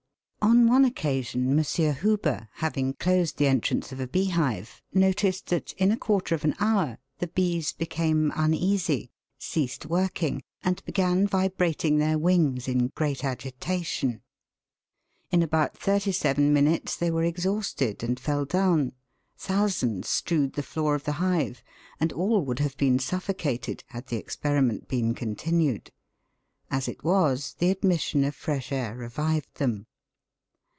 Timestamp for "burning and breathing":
12.17-12.95